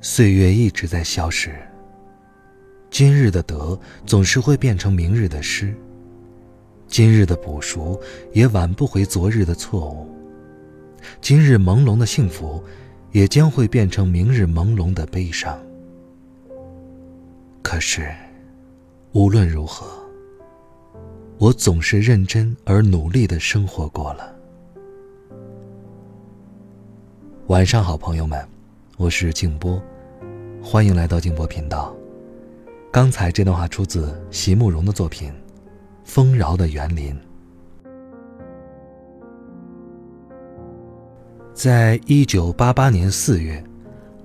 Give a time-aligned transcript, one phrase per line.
[0.00, 1.54] 岁月一直在消失。
[2.90, 5.74] 今日的得总是会变成明日的失，
[6.86, 8.00] 今日的补赎
[8.32, 10.08] 也挽不回昨日的错误，
[11.20, 12.62] 今日朦胧的幸福，
[13.12, 15.60] 也将会变成明日朦胧的悲伤。
[17.62, 18.14] 可是，
[19.12, 19.86] 无论如何，
[21.38, 24.34] 我总是认真而努力的生活过了。
[27.48, 28.46] 晚上好，朋友们，
[28.98, 29.78] 我是静波，
[30.62, 31.94] 欢迎来到静波频道。
[32.90, 35.30] 刚才这段话出自席慕容的作品
[36.02, 37.14] 《丰饶的园林》。
[41.52, 43.62] 在一九八八年四月，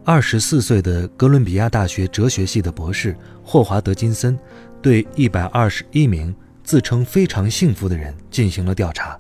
[0.05, 3.13] 二十四岁的哥伦比亚大学哲学系的博士
[3.43, 4.39] 霍华德金森，
[4.81, 9.19] 对一百二十一名自称非常幸福的人进行了调查，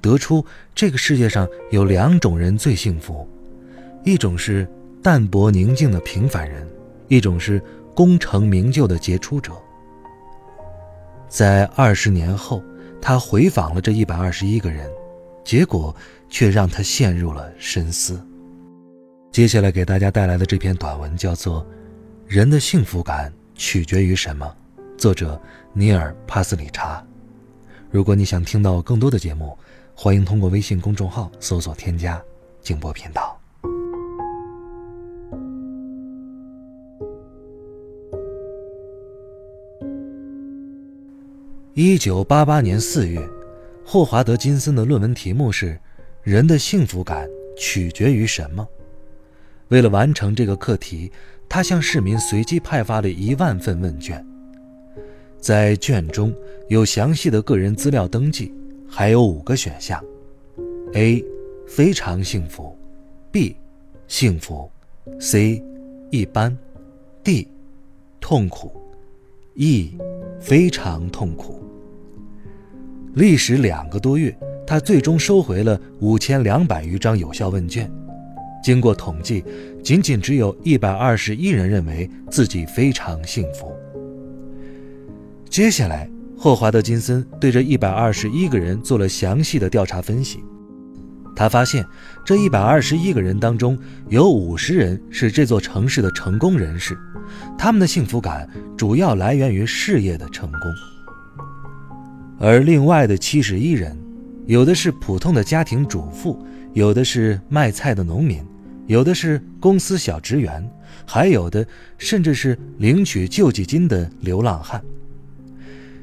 [0.00, 3.28] 得出这个世界上有两种人最幸福，
[4.04, 4.68] 一种是
[5.02, 6.66] 淡泊宁静的平凡人，
[7.08, 7.62] 一种是。
[7.94, 9.52] 功成名就的杰出者，
[11.28, 12.62] 在二十年后，
[13.02, 14.88] 他回访了这一百二十一个人，
[15.44, 15.92] 结果
[16.28, 18.24] 却让他陷入了深思。
[19.32, 21.60] 接下来给大家带来的这篇短文叫做
[22.28, 24.46] 《人的幸福感取决于什么》，
[24.96, 25.40] 作者
[25.72, 27.04] 尼尔·帕斯里查。
[27.90, 29.58] 如果你想听到更多的节目，
[29.92, 32.22] 欢迎通过微信公众号搜索添加
[32.62, 33.36] “静波频道”。
[41.80, 43.24] 一九八八年四月，
[43.86, 45.78] 霍华德·金森的论文题目是
[46.24, 48.66] “人的幸福感取决于什么”。
[49.70, 51.12] 为了完成这个课题，
[51.48, 54.26] 他向市民随机派发了一万份问卷。
[55.38, 56.34] 在卷中
[56.68, 58.52] 有详细的个人资料登记，
[58.88, 60.04] 还有五个选项
[60.94, 61.24] ：A.
[61.68, 62.76] 非常幸福
[63.30, 63.54] ；B.
[64.08, 64.68] 幸福
[65.20, 65.62] ；C.
[66.10, 66.58] 一般
[67.22, 67.46] ；D.
[68.20, 68.72] 痛苦
[69.58, 69.98] ；E.
[70.40, 71.62] 非常痛苦。
[73.14, 74.34] 历时两个多月，
[74.66, 77.90] 他最终收回了五千两百余张有效问卷。
[78.62, 79.44] 经过统计，
[79.82, 83.72] 仅仅只有一百二十一人认为自己非常幸福。
[85.48, 90.38] 接下来，霍华德·金森对这一百二十一个人做了详细的调查分析。
[91.38, 91.86] 他发现，
[92.24, 93.78] 这一百二十一个人当中，
[94.08, 96.98] 有五十人是这座城市的成功人士，
[97.56, 100.60] 他们的幸福感主要来源于事业的成功。
[102.40, 103.96] 而另外的七十一人，
[104.46, 108.44] 有的是普通的家庭主妇，有的是卖菜的农民，
[108.88, 110.68] 有的是公司小职员，
[111.06, 111.64] 还有的
[111.98, 114.82] 甚至是领取救济金的流浪汉。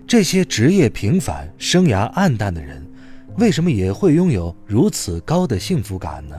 [0.07, 2.84] 这些职业平凡、生涯黯淡的人，
[3.37, 6.35] 为什么也会拥有如此高的幸福感呢？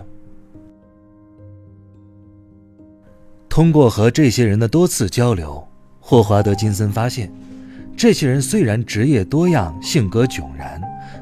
[3.48, 5.66] 通过和这些人的多次交流，
[6.00, 7.32] 霍华德·金森发现。
[7.96, 10.78] 这些人虽然职业多样、性格迥然，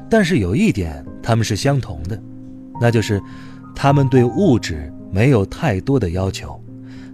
[0.09, 2.21] 但是有一点他们是相同的，
[2.81, 3.21] 那就是
[3.73, 6.61] 他们对物质没有太多的要求，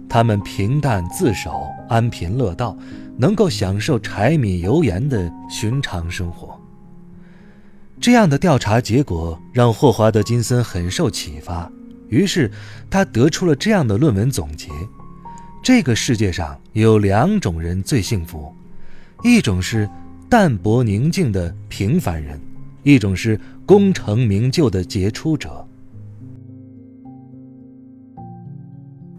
[0.08, 2.76] 他们平淡自守、安贫乐道，
[3.16, 6.60] 能够享受柴米油盐的寻常生活。
[8.02, 11.70] 这样的调查结果让霍华德·金森很受启发，
[12.08, 12.50] 于是
[12.90, 14.68] 他得出了这样的论文总结：
[15.62, 18.52] 这个世界上有两种人最幸福。
[19.22, 19.88] 一种是
[20.28, 22.40] 淡泊宁静的平凡人，
[22.82, 25.64] 一种是功成名就的杰出者。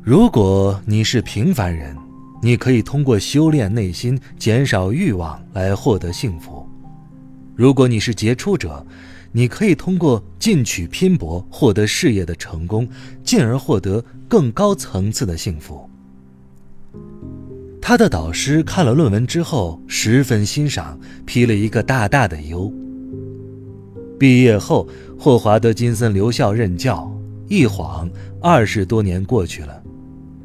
[0.01, 1.95] 如果你是平凡人，
[2.41, 6.67] 你可以通过修炼内心、减少欲望来获得幸福；
[7.55, 8.85] 如果你是杰出者，
[9.31, 12.87] 你可以通过进取拼搏获得事业的成功，
[13.23, 15.89] 进而获得更高层次的幸福。
[17.81, 22.71] 他的导师看了论文之后十分欣赏，批了一个大大的优。
[24.17, 24.87] 毕业后，
[25.19, 27.11] 霍华德·金森留校任教，
[27.49, 28.09] 一晃
[28.41, 29.83] 二十多年过去了。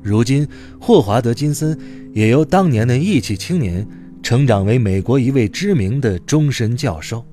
[0.03, 0.47] 如今，
[0.81, 1.79] 霍华德·金森
[2.13, 3.87] 也由当年的义气青年
[4.29, 7.25] 成长为美国一位知名的终身教授。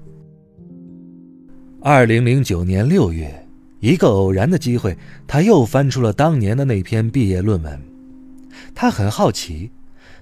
[1.81, 3.45] 二零零九年六月，
[3.81, 4.97] 一个偶然的机会，
[5.27, 7.77] 他又翻出了当年的那篇毕业论文。
[8.73, 9.69] 他很好奇，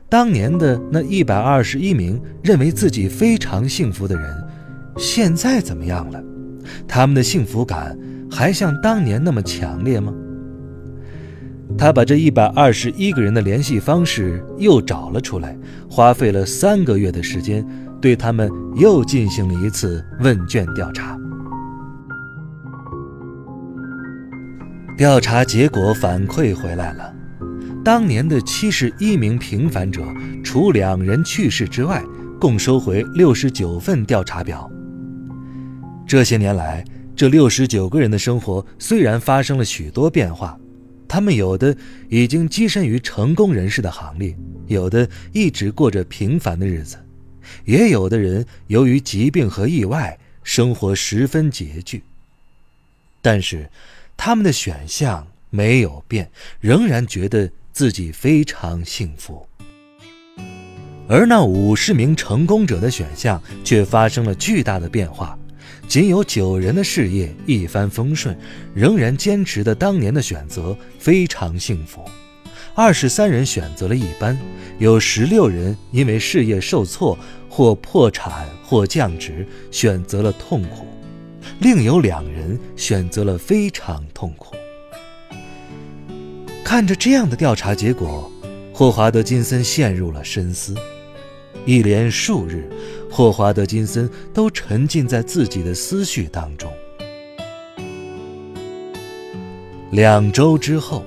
[0.10, 4.44] 当年的那一百二十一名认为自己非常幸福的人，
[4.98, 6.24] 现在怎么样了？
[6.88, 7.96] 他们的幸福感
[8.32, 10.12] 还像当年那么强烈吗？
[11.78, 15.58] 他把这一百二十一个人的联系方式又找了出来，
[15.90, 17.66] 花费了三个月的时间，
[18.00, 21.18] 对他们又进行了一次问卷调查。
[24.96, 27.14] 调查结果反馈回来了，
[27.84, 30.04] 当年的七十一名平凡者，
[30.44, 32.02] 除两人去世之外，
[32.40, 34.70] 共收回六十九份调查表。
[36.06, 36.86] 这些年来，
[37.16, 40.56] 这六十九个人的生活虽然发生了许多变化，
[41.14, 41.78] 他们有的
[42.10, 46.98] 已经跻身于成功人士的行列，有的一直过着平凡的日子，
[47.66, 52.02] 也有的人由于疾病和意外，生活十分拮据。
[53.22, 53.70] 但是，
[54.18, 59.48] 他们的选项没有变，仍然觉得自己非常幸福。
[61.08, 65.38] 而那五十名成功者的选项却发生了巨大的变化。
[65.88, 68.36] 仅有九人的事业一帆风顺，
[68.74, 72.02] 仍然坚持的当年的选择非常幸福；
[72.74, 74.38] 二十三人选择了一般，
[74.80, 80.86] 有十六人因为事业受挫或破产或降职，选择了痛苦；
[81.60, 84.56] 另有两人选择了非常痛苦。
[86.64, 88.32] 看着这样的调查结果，
[88.74, 90.74] 霍华德·金森陷入了深思。
[91.66, 92.70] 一连数日，
[93.10, 96.72] 霍华德·金森都沉浸在自己的思绪当中。
[99.92, 101.06] 两周之后，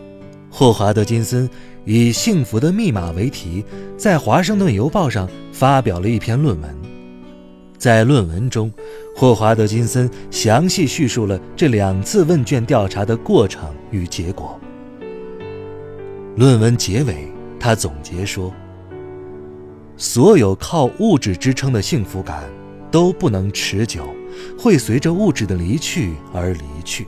[0.49, 1.49] 霍华德·金森
[1.85, 3.65] 以“幸福的密码”为题，
[3.97, 6.75] 在《华盛顿邮报》上发表了一篇论文。
[7.77, 8.73] 在论文中，
[9.15, 14.59] 霍华德·金森详细叙述了这两次问卷调查的过程与结果。
[16.37, 17.29] 论文结尾，
[17.61, 18.53] 他总结说。
[19.97, 22.45] 所有靠物质支撑的幸福感
[22.91, 24.07] 都不能持久，
[24.59, 27.07] 会随着物质的离去而离去。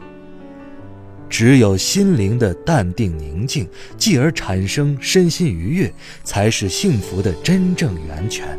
[1.29, 3.69] 只有心灵的淡定宁静，
[3.99, 5.93] 继而产生身心愉悦，
[6.25, 8.58] 才是幸福的真正源泉。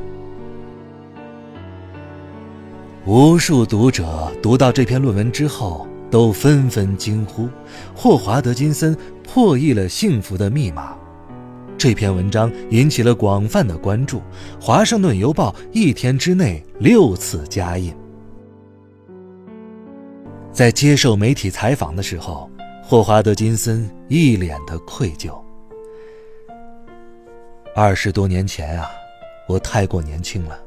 [3.05, 7.49] 无数读者读到这篇论文之后，都纷纷惊呼
[7.95, 10.95] ：“霍华德·金森破译了幸福的密码。”
[11.79, 14.17] 这篇文章引起了广泛的关注，
[14.59, 17.95] 《华盛顿邮报》一天之内六次加印。
[20.51, 22.51] 在接受媒体采访的时候，
[22.83, 25.41] 霍华德·金森一脸的愧疚。
[27.73, 28.91] 二十多年前啊，
[29.47, 30.59] 我太过年轻了，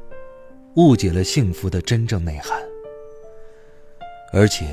[0.77, 2.59] 误解了幸福的真正内涵，
[4.33, 4.65] 而且，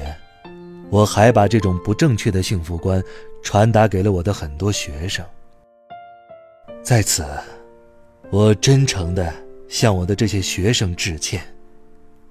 [0.88, 3.04] 我还把这种不正确的幸福观
[3.42, 5.22] 传达给了我的很多学生。
[6.82, 7.24] 在此，
[8.30, 9.32] 我真诚的
[9.68, 11.42] 向我的这些学生致歉，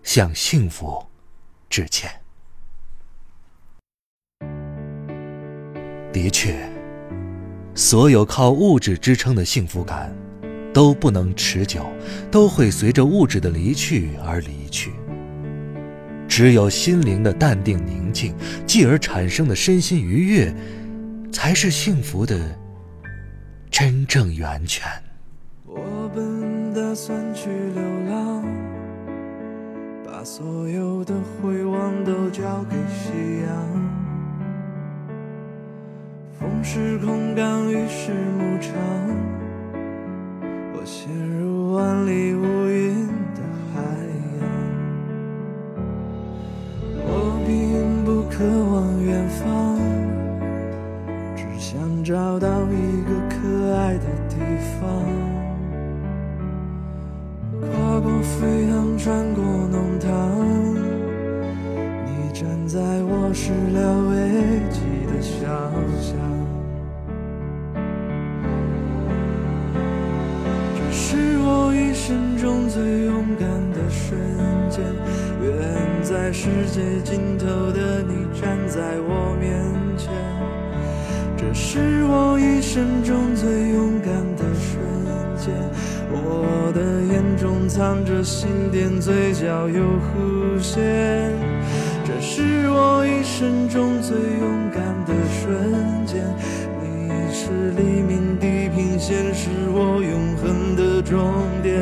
[0.04, 1.02] 向幸福
[1.70, 2.12] 致歉。
[6.12, 6.68] 的确，
[7.76, 10.14] 所有靠物质支撑的幸福感
[10.74, 11.86] 都不能持久，
[12.32, 14.92] 都会随着物质的离去而离去。
[16.28, 18.36] 只有心灵的淡定宁静，
[18.66, 20.54] 继而产生的身心愉悦，
[21.32, 22.59] 才是幸福的。
[23.72, 24.84] 真正源泉。
[25.66, 28.44] 我本打算去流浪，
[30.04, 33.90] 把所有的回望都交给夕阳。
[36.40, 38.74] 风是空港，雨是牧场，
[63.22, 64.16] 我始料未
[64.72, 64.80] 及
[65.12, 65.38] 的想
[66.00, 66.16] 象。
[70.74, 74.18] 这是我一生中最勇敢的瞬
[74.70, 74.82] 间，
[75.44, 75.52] 远
[76.02, 79.52] 在世界尽头的你站在我面
[79.98, 80.10] 前。
[81.36, 84.80] 这是我一生中最勇敢的瞬
[85.36, 85.54] 间，
[86.10, 91.34] 我的眼中藏着心电，嘴角有弧线。
[92.10, 96.26] 这是我一生中最勇敢的瞬间，
[96.82, 101.80] 你是黎明地平线，是我永恒的终点。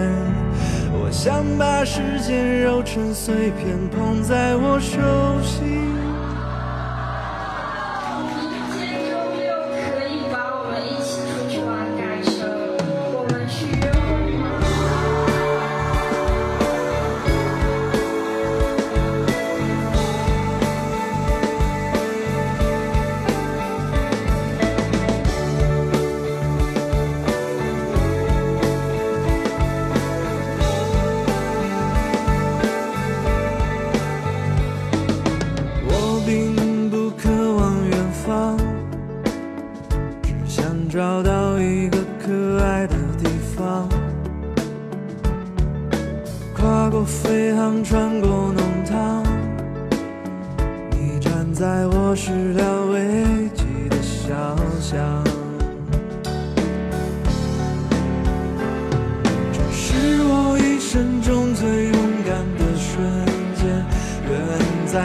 [0.91, 4.99] 我想把时间揉成碎片，捧在我手
[5.41, 5.96] 心。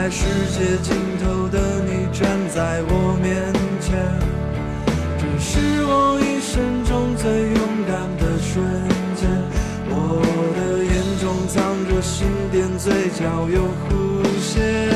[0.03, 3.95] 在世界尽头的你站在我面前
[5.17, 8.61] 这是我一生中最勇敢的瞬
[9.15, 9.29] 间。
[9.87, 10.19] 我
[10.57, 14.92] 的眼中藏着星点嘴角有弧线。